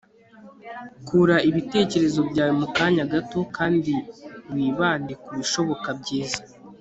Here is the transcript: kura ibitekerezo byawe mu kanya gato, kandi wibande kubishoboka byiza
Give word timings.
kura 1.07 1.35
ibitekerezo 1.49 2.19
byawe 2.29 2.53
mu 2.61 2.67
kanya 2.77 3.05
gato, 3.13 3.39
kandi 3.57 3.93
wibande 4.53 5.13
kubishoboka 5.23 5.87
byiza 5.99 6.39